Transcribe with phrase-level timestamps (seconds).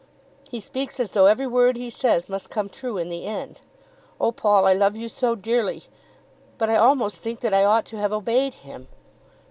[0.49, 3.59] He speaks as though every word he says must come true in the end.
[4.19, 5.83] Oh, Paul, I love you so dearly,
[6.57, 8.87] but I almost think that I ought to have obeyed him."